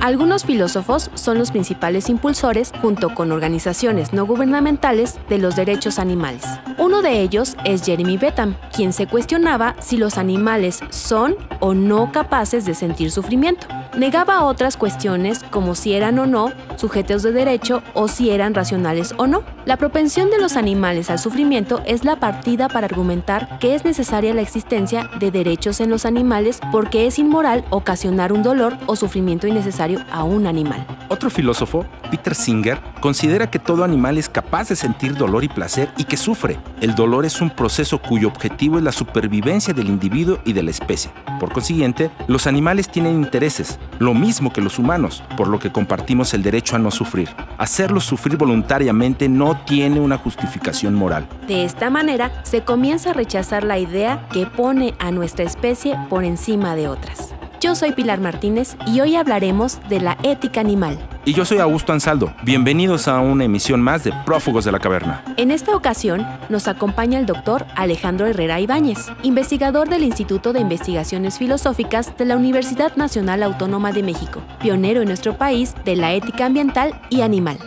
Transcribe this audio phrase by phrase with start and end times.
[0.00, 6.42] Algunos filósofos son los principales impulsores, junto con organizaciones no gubernamentales, de los derechos animales.
[6.78, 12.12] Uno de ellos es Jeremy Bentham, quien se cuestionaba si los animales son o no
[12.12, 13.66] capaces de sentir sufrimiento.
[13.96, 19.14] Negaba otras cuestiones como si eran o no sujetos de derecho o si eran racionales
[19.16, 19.42] o no.
[19.64, 24.32] La propensión de los animales al sufrimiento es la partida para argumentar que es necesaria
[24.32, 29.48] la existencia de derechos en los animales porque es inmoral ocasionar un dolor o sufrimiento
[29.48, 30.86] innecesario a un animal.
[31.08, 35.90] Otro filósofo, Peter Singer, considera que todo animal es capaz de sentir dolor y placer
[35.96, 36.58] y que sufre.
[36.80, 40.70] El dolor es un proceso cuyo objetivo es la supervivencia del individuo y de la
[40.70, 41.10] especie.
[41.40, 46.34] Por consiguiente, los animales tienen intereses, lo mismo que los humanos, por lo que compartimos
[46.34, 47.28] el derecho a no sufrir.
[47.58, 51.26] Hacerlos sufrir voluntariamente no tiene una justificación moral.
[51.48, 56.24] De esta manera, se comienza a rechazar la idea que pone a nuestra especie por
[56.24, 57.34] encima de otras.
[57.60, 60.98] Yo soy Pilar Martínez y hoy hablaremos de la ética animal.
[61.24, 62.32] Y yo soy Augusto Ansaldo.
[62.44, 65.22] Bienvenidos a una emisión más de Prófugos de la Caverna.
[65.36, 71.38] En esta ocasión nos acompaña el doctor Alejandro Herrera Ibáñez, investigador del Instituto de Investigaciones
[71.38, 76.46] Filosóficas de la Universidad Nacional Autónoma de México, pionero en nuestro país de la ética
[76.46, 77.58] ambiental y animal.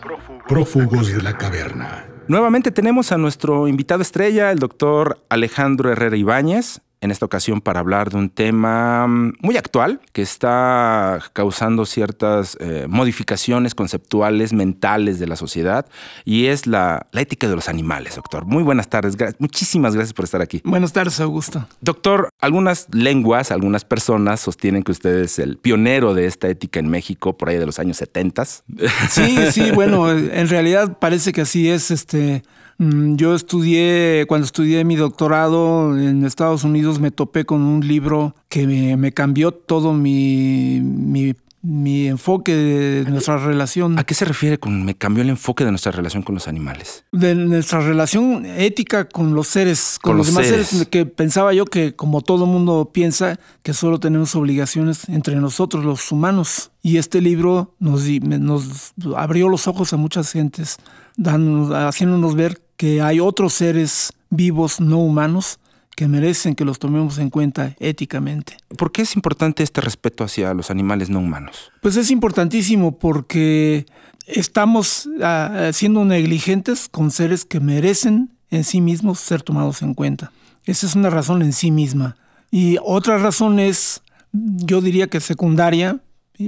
[0.48, 2.08] Prófugos de la caverna.
[2.28, 7.82] Nuevamente tenemos a nuestro invitado estrella, el doctor Alejandro Herrera Ibáñez en esta ocasión para
[7.82, 15.20] hablar de un tema mm, muy actual que está causando ciertas eh, modificaciones conceptuales, mentales
[15.20, 15.86] de la sociedad
[16.24, 18.46] y es la, la, ética de los animales, doctor.
[18.46, 20.62] Muy buenas tardes, muchísimas gracias por estar aquí.
[20.64, 21.68] Buenas tardes, Augusto.
[21.82, 26.88] Doctor, algunas lenguas, algunas personas sostienen que usted es el pionero de esta ética en
[26.88, 28.46] México por ahí de los años 70.
[28.46, 32.44] Sí, sí, bueno, en realidad parece que así es, este...
[32.78, 38.36] Mm, yo estudié, cuando estudié mi doctorado en Estados Unidos, me topé con un libro
[38.50, 43.98] que me, cambió todo mi, mi, mi enfoque de nuestra relación.
[43.98, 47.06] ¿A qué se refiere con me cambió el enfoque de nuestra relación con los animales?
[47.12, 50.88] De nuestra relación ética con los seres, con, los, demás seres.
[50.92, 56.12] que pensaba yo que como todo mundo piensa que solo tenemos obligaciones entre nosotros los
[56.12, 56.72] humanos.
[56.82, 60.78] Y este libro nos, nos abrió los ojos a muchas gentes,
[61.18, 65.58] haciéndonos ver que hay otros seres vivos no humanos
[65.96, 68.58] que merecen que los tomemos en cuenta éticamente.
[68.78, 71.72] ¿Por qué es importante este respeto hacia los animales no humanos?
[71.82, 73.86] Pues es importantísimo porque
[74.28, 80.34] estamos ah, siendo negligentes con seres que merecen en sí mismos ser tomados en cuenta.
[80.66, 82.18] Esa es una razón en sí misma.
[82.52, 84.02] Y otra razón es,
[84.34, 86.02] yo diría que secundaria,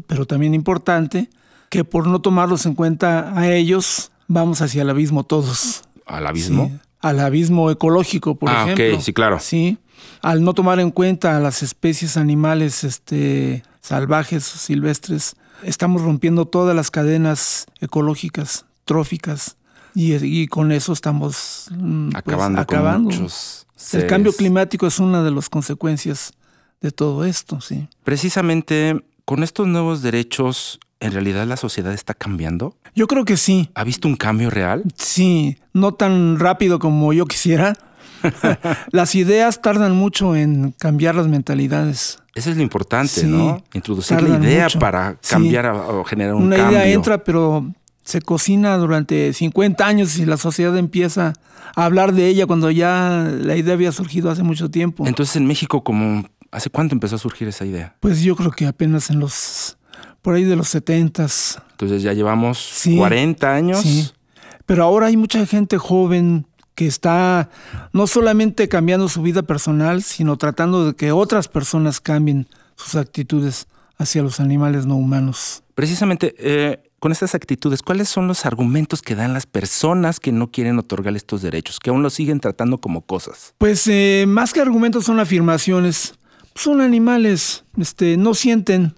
[0.06, 1.30] pero también importante,
[1.70, 6.80] que por no tomarlos en cuenta a ellos, vamos hacia el abismo todos al abismo.
[7.02, 8.98] al abismo ecológico, por ah, ejemplo.
[8.98, 9.40] Ok, sí, claro.
[9.40, 9.78] Sí.
[10.22, 16.76] Al no tomar en cuenta a las especies animales este, salvajes silvestres, estamos rompiendo todas
[16.76, 19.58] las cadenas ecológicas, tróficas,
[19.96, 22.62] y, con eso estamos mm, pues, acabando.
[22.62, 23.10] acabando.
[23.10, 26.34] Con muchos El cambio climático es una de las consecuencias
[26.82, 27.88] de todo esto, sí.
[28.04, 32.76] Precisamente con estos nuevos derechos ¿En realidad la sociedad está cambiando?
[32.96, 33.70] Yo creo que sí.
[33.76, 34.84] ¿Ha visto un cambio real?
[34.96, 37.78] Sí, no tan rápido como yo quisiera.
[38.92, 42.20] las ideas tardan mucho en cambiar las mentalidades.
[42.34, 43.64] Eso es lo importante, ¿no?
[43.74, 46.78] Introducir la idea para cambiar o generar un Una cambio.
[46.78, 47.72] Una idea entra, pero
[48.04, 51.34] se cocina durante 50 años y la sociedad empieza
[51.76, 55.08] a hablar de ella cuando ya la idea había surgido hace mucho tiempo.
[55.08, 57.96] Entonces en México, como ¿hace cuánto empezó a surgir esa idea?
[58.00, 59.78] Pues yo creo que apenas en los
[60.26, 61.62] por ahí de los setentas.
[61.70, 63.82] Entonces ya llevamos 40 años.
[63.82, 64.10] Sí.
[64.66, 67.52] Pero ahora hay mucha gente joven que está
[67.94, 73.68] no solamente cambiando su vida personal, sino tratando de que otras personas cambien sus actitudes
[74.00, 75.62] hacia los animales no humanos.
[75.76, 80.50] Precisamente, eh, con estas actitudes, ¿cuáles son los argumentos que dan las personas que no
[80.50, 83.54] quieren otorgar estos derechos, que aún los siguen tratando como cosas?
[83.60, 86.16] Pues eh, más que argumentos son afirmaciones.
[86.56, 88.96] Son animales, este, no sienten,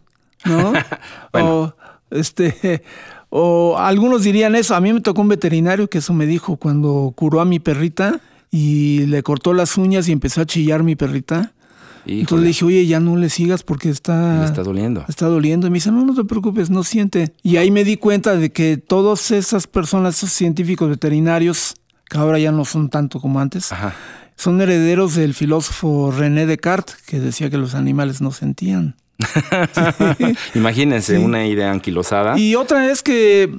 [0.47, 0.73] ¿no?
[1.33, 1.73] O,
[2.09, 2.81] este,
[3.29, 4.75] o algunos dirían eso.
[4.75, 8.19] A mí me tocó un veterinario que eso me dijo cuando curó a mi perrita
[8.49, 11.53] y le cortó las uñas y empezó a chillar mi perrita.
[12.05, 14.45] Entonces le dije, oye, ya no le sigas porque está...
[14.45, 15.03] está doliendo.
[15.09, 15.67] Está doliendo.
[15.67, 17.33] Y me dice, no, no te preocupes, no siente.
[17.43, 21.75] Y ahí me di cuenta de que todas esas personas, esos científicos veterinarios,
[22.09, 23.71] que ahora ya no son tanto como antes,
[24.37, 28.95] son herederos del filósofo René Descartes, que decía que los animales no sentían.
[30.55, 32.37] Imagínense una idea anquilosada.
[32.37, 33.51] Y otra es que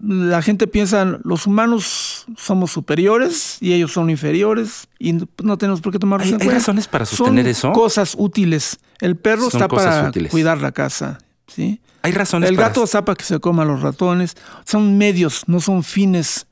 [0.00, 5.92] la gente piensa, los humanos somos superiores y ellos son inferiores y no tenemos por
[5.92, 6.52] qué tomarlos en cuenta.
[6.52, 7.72] ¿Hay razones para sostener son eso?
[7.72, 8.78] Cosas útiles.
[9.00, 11.18] El perro está para cuidar la casa.
[11.46, 11.80] ¿sí?
[12.02, 14.36] Hay razones El gato está para que se coma los ratones.
[14.64, 16.46] Son medios, no son fines.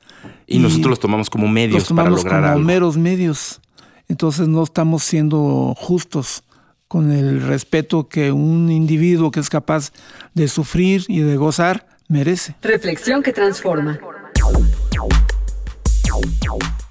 [0.45, 3.61] Y, nosotros los tomamos como medios los tomamos para lograr como meros medios.
[4.09, 6.43] Entonces no estamos siendo justos
[6.87, 9.91] con el respeto que un individuo que es capaz
[10.33, 12.55] de sufrir y de gozar merece.
[12.61, 13.99] Reflexión que transforma.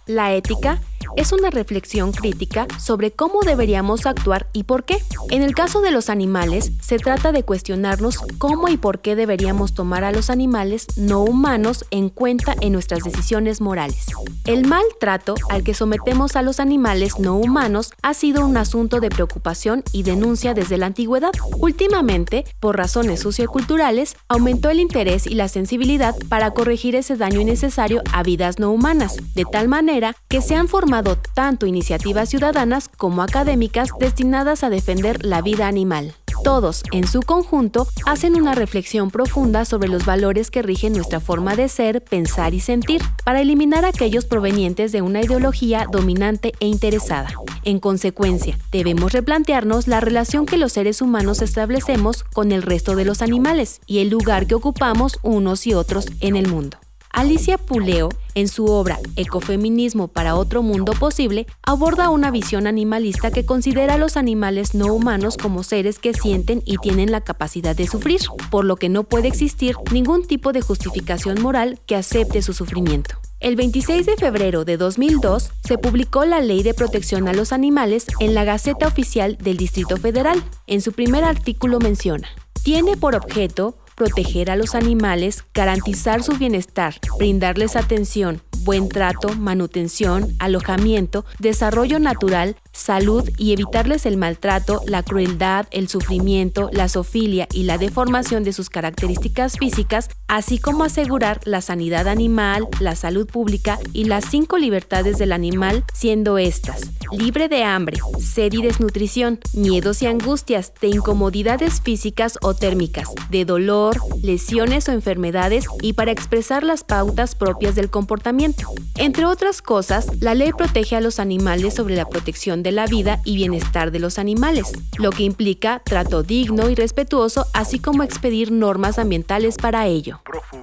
[0.06, 0.81] La ética
[1.17, 4.99] es una reflexión crítica sobre cómo deberíamos actuar y por qué.
[5.31, 9.75] En el caso de los animales, se trata de cuestionarnos cómo y por qué deberíamos
[9.75, 14.06] tomar a los animales no humanos en cuenta en nuestras decisiones morales.
[14.44, 19.11] El maltrato al que sometemos a los animales no humanos ha sido un asunto de
[19.11, 21.32] preocupación y denuncia desde la antigüedad.
[21.58, 28.03] Últimamente, por razones socioculturales, aumentó el interés y la sensibilidad para corregir ese daño innecesario
[28.12, 33.22] a vidas no humanas, de tal manera que se han formado tanto iniciativas ciudadanas como
[33.22, 36.14] académicas destinadas a defender la vida animal.
[36.44, 41.56] Todos, en su conjunto, hacen una reflexión profunda sobre los valores que rigen nuestra forma
[41.56, 47.28] de ser, pensar y sentir, para eliminar aquellos provenientes de una ideología dominante e interesada.
[47.64, 53.04] En consecuencia, debemos replantearnos la relación que los seres humanos establecemos con el resto de
[53.04, 56.78] los animales y el lugar que ocupamos unos y otros en el mundo.
[57.16, 63.46] Alicia Puleo, en su obra Ecofeminismo para otro mundo posible, aborda una visión animalista que
[63.46, 67.86] considera a los animales no humanos como seres que sienten y tienen la capacidad de
[67.86, 68.20] sufrir,
[68.50, 73.14] por lo que no puede existir ningún tipo de justificación moral que acepte su sufrimiento.
[73.40, 78.04] El 26 de febrero de 2002 se publicó la Ley de Protección a los Animales
[78.20, 80.44] en la Gaceta Oficial del Distrito Federal.
[80.66, 82.28] En su primer artículo menciona,
[82.62, 90.37] tiene por objeto proteger a los animales, garantizar su bienestar, brindarles atención, buen trato, manutención,
[90.38, 97.64] alojamiento, desarrollo natural, salud y evitarles el maltrato, la crueldad, el sufrimiento, la zoofilia y
[97.64, 103.78] la deformación de sus características físicas, así como asegurar la sanidad animal, la salud pública
[103.93, 110.02] y las cinco libertades del animal, siendo estas libre de hambre, sed y desnutrición, miedos
[110.02, 116.62] y angustias, de incomodidades físicas o térmicas, de dolor, lesiones o enfermedades y para expresar
[116.62, 118.69] las pautas propias del comportamiento.
[118.96, 123.20] Entre otras cosas, la ley protege a los animales sobre la protección de la vida
[123.24, 128.50] y bienestar de los animales, lo que implica trato digno y respetuoso, así como expedir
[128.50, 130.20] normas ambientales para ello.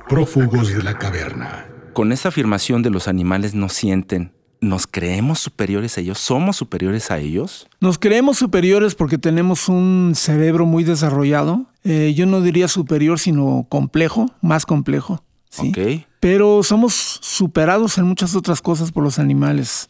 [0.09, 1.65] Prófugos de la caverna.
[1.93, 6.19] Con esa afirmación de los animales no sienten, ¿Nos creemos superiores a ellos?
[6.19, 7.67] ¿Somos superiores a ellos?
[7.81, 11.65] Nos creemos superiores porque tenemos un cerebro muy desarrollado.
[11.83, 15.21] Eh, yo no diría superior, sino complejo, más complejo.
[15.49, 16.05] ¿sí?
[16.21, 19.89] Pero somos superados en muchas otras cosas por los animales.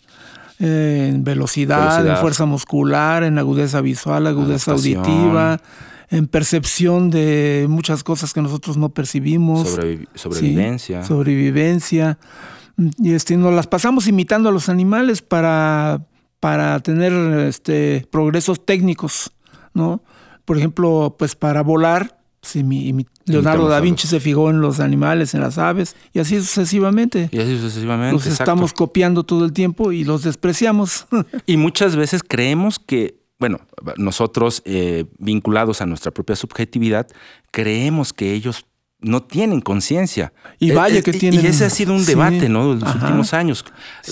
[0.59, 5.59] Eh, en velocidad, en fuerza muscular, en agudeza visual, agudeza auditiva,
[6.09, 9.77] en percepción de muchas cosas que nosotros no percibimos.
[10.15, 11.03] sobrevivencia.
[11.03, 12.19] sobrevivencia.
[12.97, 16.05] Y este, nos las pasamos imitando a los animales para,
[16.39, 17.13] para tener
[17.47, 19.31] este, progresos técnicos,
[19.73, 20.01] ¿no?
[20.45, 25.33] Por ejemplo, pues para volar, Sí, mi, Leonardo da Vinci se fijó en los animales,
[25.33, 27.29] en las aves, y así sucesivamente.
[27.31, 28.13] Y así sucesivamente.
[28.13, 31.07] Los estamos copiando todo el tiempo y los despreciamos.
[31.45, 33.61] y muchas veces creemos que, bueno,
[33.95, 37.07] nosotros eh, vinculados a nuestra propia subjetividad,
[37.49, 38.65] creemos que ellos
[38.99, 40.33] no tienen conciencia.
[40.59, 41.45] Y vaya eh, que tienen.
[41.45, 42.75] Y ese ha sido un debate, ¿no?
[42.75, 43.63] De los últimos años.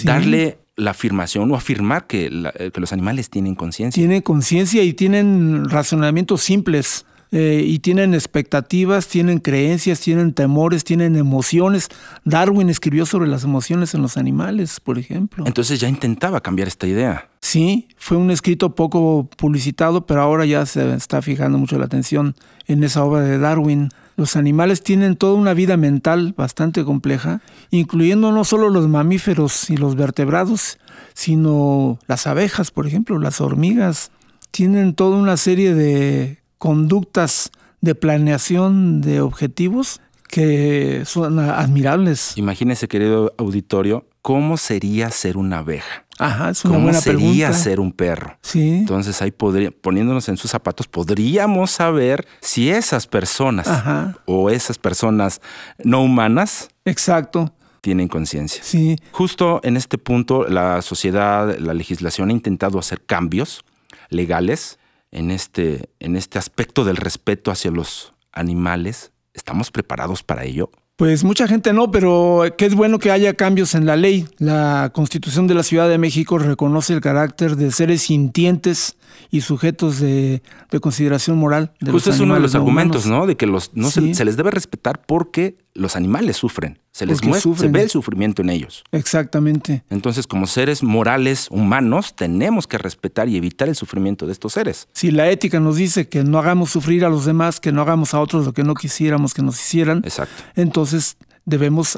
[0.04, 2.30] Darle la afirmación o afirmar que,
[2.74, 4.00] que los animales tienen conciencia.
[4.00, 7.06] Tienen conciencia y tienen razonamientos simples.
[7.34, 11.88] Eh, y tienen expectativas, tienen creencias, tienen temores, tienen emociones.
[12.26, 15.46] Darwin escribió sobre las emociones en los animales, por ejemplo.
[15.48, 17.30] Entonces ya intentaba cambiar esta idea.
[17.40, 22.36] Sí, fue un escrito poco publicitado, pero ahora ya se está fijando mucho la atención
[22.68, 23.90] en esa obra de Darwin.
[24.18, 29.78] Los animales tienen toda una vida mental bastante compleja, incluyendo no solo los mamíferos y
[29.78, 30.80] los vertebrados,
[31.14, 34.12] sino las abejas, por ejemplo, las hormigas.
[34.52, 37.50] Tienen toda una serie de conductas
[37.82, 42.38] de planeación de objetivos que son admirables.
[42.38, 46.06] Imagínese, querido auditorio, ¿cómo sería ser una abeja?
[46.20, 48.38] Ajá, es una ¿Cómo buena sería ser un perro?
[48.44, 48.76] Sí.
[48.76, 53.68] Entonces ahí podría, poniéndonos en sus zapatos, podríamos saber si esas personas
[54.26, 55.42] o esas personas
[55.84, 58.62] no humanas Exacto tienen conciencia.
[58.64, 58.98] Sí.
[59.12, 63.66] Justo en este punto, la sociedad, la legislación ha intentado hacer cambios
[64.10, 64.78] legales
[65.12, 69.12] en este, en este aspecto del respeto hacia los animales.
[69.34, 70.72] ¿Estamos preparados para ello?
[71.02, 74.28] Pues mucha gente no, pero que es bueno que haya cambios en la ley.
[74.38, 78.98] La Constitución de la Ciudad de México reconoce el carácter de seres sintientes
[79.32, 80.44] y sujetos de,
[80.80, 81.72] consideración moral.
[81.80, 83.26] De Justo es uno de los argumentos, ¿no?
[83.26, 86.80] De que los, no se, les debe respetar porque los animales sufren.
[86.92, 88.84] Se les muestra, se ve el sufrimiento en ellos.
[88.92, 89.84] Exactamente.
[89.90, 94.88] Entonces, como seres morales humanos, tenemos que respetar y evitar el sufrimiento de estos seres.
[94.92, 98.14] Si la ética nos dice que no hagamos sufrir a los demás, que no hagamos
[98.14, 100.44] a otros lo que no quisiéramos que nos hicieran, Exacto.
[100.56, 101.98] entonces debemos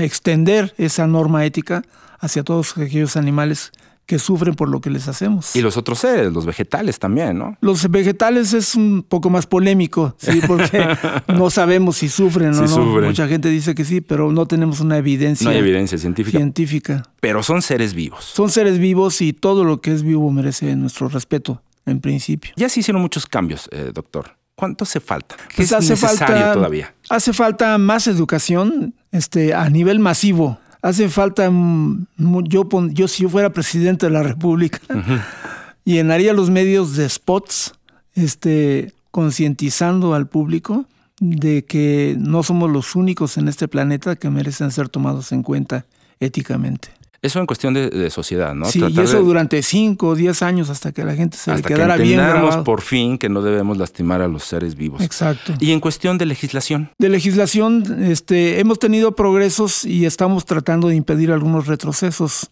[0.00, 1.82] extender esa norma ética
[2.20, 3.72] hacia todos aquellos animales
[4.08, 5.54] que sufren por lo que les hacemos.
[5.54, 7.58] Y los otros seres, los vegetales también, ¿no?
[7.60, 10.96] Los vegetales es un poco más polémico, sí, porque
[11.28, 13.02] no sabemos si sufren o no.
[13.02, 15.44] Mucha gente dice que sí, pero no tenemos una evidencia.
[15.44, 16.38] No hay evidencia científica.
[16.38, 17.02] Científica.
[17.20, 18.24] Pero son seres vivos.
[18.24, 22.52] Son seres vivos y todo lo que es vivo merece nuestro respeto, en principio.
[22.56, 24.38] Ya se hicieron muchos cambios, eh, doctor.
[24.54, 25.36] ¿Cuánto hace falta?
[25.50, 26.94] ¿Qué pues es hace necesario falta, todavía?
[27.10, 32.06] Hace falta más educación este, a nivel masivo hace falta, mm,
[32.44, 34.80] yo, yo si yo fuera presidente de la República,
[35.84, 37.72] llenaría los medios de spots,
[38.14, 40.86] este, concientizando al público
[41.20, 45.86] de que no somos los únicos en este planeta que merecen ser tomados en cuenta
[46.20, 46.97] éticamente.
[47.20, 48.66] Eso en cuestión de, sociedad, ¿no?
[48.66, 51.96] Sí, y eso durante 5 o 10 años hasta que la gente se le quedara
[51.96, 52.20] que bien
[52.64, 55.02] por fin que no debemos lastimar a los seres vivos.
[55.02, 55.54] Exacto.
[55.58, 56.90] Y en cuestión de legislación.
[56.96, 62.50] De legislación, este, hemos tenido progresos y estamos tratando de impedir algunos retrocesos.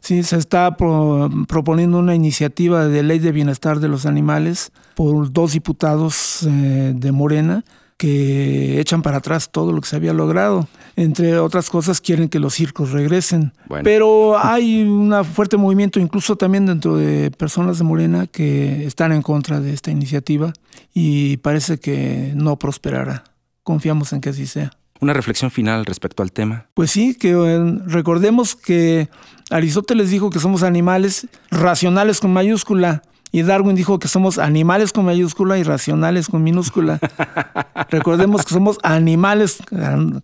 [0.00, 5.52] Sí, se está proponiendo una iniciativa de ley de bienestar de los animales por dos
[5.52, 7.64] diputados eh, de Morena
[7.96, 10.68] que echan para atrás todo lo que se había logrado.
[10.96, 13.52] Entre otras cosas, quieren que los circos regresen.
[13.82, 19.22] Pero hay un fuerte movimiento, incluso también dentro de personas de Morena, que están en
[19.22, 20.52] contra de esta iniciativa
[20.94, 23.24] y parece que no prosperará.
[23.62, 24.70] Confiamos en que así sea.
[25.00, 26.66] Una reflexión final respecto al tema.
[26.74, 29.08] Pues sí, que eh, recordemos que
[29.50, 33.02] Aristóteles dijo que somos animales racionales con mayúscula
[33.36, 36.98] y Darwin dijo que somos animales con mayúscula y racionales con minúscula.
[37.90, 39.58] Recordemos que somos animales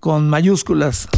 [0.01, 1.11] con mayúsculas.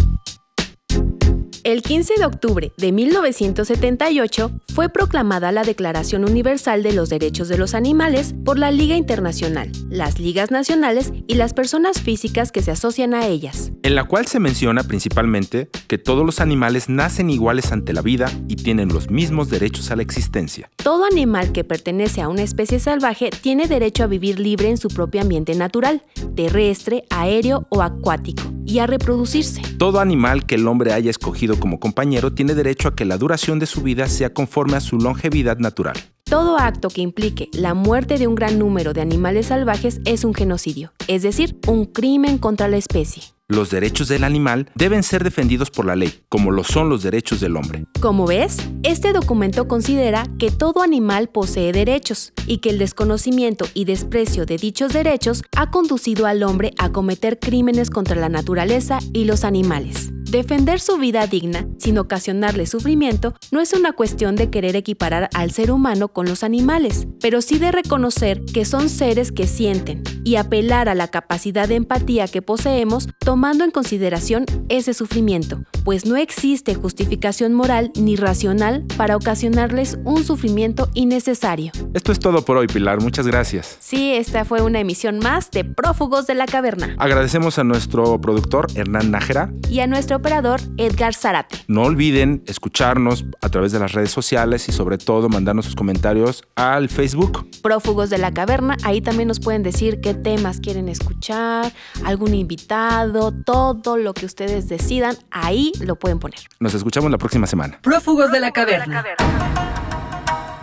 [1.65, 7.57] El 15 de octubre de 1978 fue proclamada la Declaración Universal de los Derechos de
[7.57, 12.71] los Animales por la Liga Internacional, las ligas nacionales y las personas físicas que se
[12.71, 13.73] asocian a ellas.
[13.83, 18.31] En la cual se menciona principalmente que todos los animales nacen iguales ante la vida
[18.47, 20.69] y tienen los mismos derechos a la existencia.
[20.77, 24.89] Todo animal que pertenece a una especie salvaje tiene derecho a vivir libre en su
[24.89, 26.03] propio ambiente natural,
[26.37, 29.63] terrestre, aéreo o acuático, y a reproducirse.
[29.79, 33.59] Todo animal que el hombre haya escogido como compañero tiene derecho a que la duración
[33.59, 35.97] de su vida sea conforme a su longevidad natural.
[36.25, 40.35] Todo acto que implique la muerte de un gran número de animales salvajes es un
[40.35, 43.23] genocidio, es decir, un crimen contra la especie.
[43.47, 47.41] Los derechos del animal deben ser defendidos por la ley, como lo son los derechos
[47.41, 47.85] del hombre.
[48.01, 53.85] Como ves, este documento considera que todo animal posee derechos y que el desconocimiento y
[53.85, 59.27] desprecio de dichos derechos ha conducido al hombre a cometer crímenes contra la naturaleza y
[59.27, 60.14] los animales.
[60.35, 65.53] Defender su vida digna, sin ocasionarle sufrimiento, no es una cuestión de querer equiparar al
[65.53, 70.35] ser humano con los animales, pero sí de reconocer que son seres que sienten y
[70.35, 76.17] apelar a la capacidad de empatía que poseemos tomando en consideración ese sufrimiento, pues no
[76.17, 81.71] existe justificación moral ni racional para ocasionarles un sufrimiento innecesario.
[81.95, 83.01] Esto es todo por hoy, Pilar.
[83.01, 83.77] Muchas gracias.
[83.79, 86.97] Sí, esta fue una emisión más de Prófugos de la Caverna.
[86.99, 91.59] Agradecemos a nuestro productor Hernán Nájera y a nuestro operador Edgar Zarate.
[91.69, 96.45] No olviden escucharnos a través de las redes sociales y sobre todo mandarnos sus comentarios
[96.55, 97.47] al Facebook.
[97.63, 101.71] Prófugos de la Caverna, ahí también nos pueden decir qué temas quieren escuchar,
[102.07, 106.41] algún invitado, todo lo que ustedes decidan, ahí lo pueden poner.
[106.59, 107.79] Nos escuchamos la próxima semana.
[107.83, 109.05] Prófugos de la Caverna.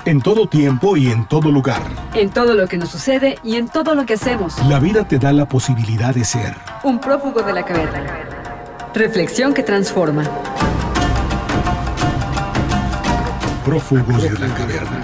[0.05, 1.83] En todo tiempo y en todo lugar.
[2.15, 4.57] En todo lo que nos sucede y en todo lo que hacemos.
[4.67, 6.55] La vida te da la posibilidad de ser.
[6.83, 8.40] Un prófugo de la caverna.
[8.93, 10.23] Reflexión que transforma.
[13.63, 15.00] Prófugos de la caverna.